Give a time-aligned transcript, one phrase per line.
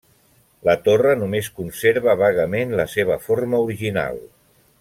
[0.67, 4.23] La torre només conserva vagament la seva forma original.